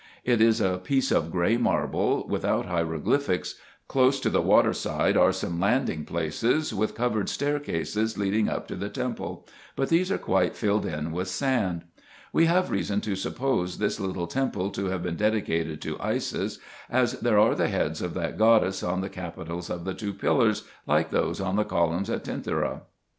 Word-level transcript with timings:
It 0.25 0.41
is 0.41 0.59
a 0.59 0.79
piece 0.79 1.11
of 1.11 1.29
gray 1.29 1.57
marble, 1.57 2.25
without 2.27 2.65
hieroglyphics. 2.65 3.53
Close 3.87 4.19
to 4.21 4.31
the 4.31 4.41
water 4.41 4.73
side 4.73 5.15
are 5.15 5.31
some 5.31 5.59
landing 5.59 6.05
places, 6.05 6.73
with 6.73 6.95
covered 6.95 7.29
staircases, 7.29 8.17
leading 8.17 8.49
up 8.49 8.67
to 8.69 8.75
the 8.75 8.89
temple; 8.89 9.47
but 9.75 9.89
these 9.89 10.11
are 10.11 10.17
quite 10.17 10.55
filled 10.55 10.87
up 10.87 11.11
with 11.11 11.27
sand. 11.27 11.83
We 12.33 12.45
have 12.45 12.71
reason 12.71 12.99
to 13.01 13.15
suppose 13.15 13.77
this 13.77 13.99
little 13.99 14.25
temple 14.25 14.71
to 14.71 14.85
have 14.87 15.03
been 15.03 15.17
dedicated 15.17 15.83
to 15.83 15.99
Isis, 16.01 16.57
as 16.89 17.19
there 17.19 17.37
are 17.37 17.53
the 17.53 17.67
heads 17.69 18.01
of 18.01 18.15
that 18.15 18.39
goddess 18.39 18.81
on 18.81 19.01
the 19.01 19.07
capitals 19.09 19.69
of 19.69 19.85
the 19.85 19.93
two 19.93 20.13
pillars, 20.15 20.63
like 20.87 21.11
those 21.11 21.39
on 21.39 21.57
the 21.57 21.63
columns 21.63 22.09
at 22.09 22.23
Tentyra. 22.23 22.81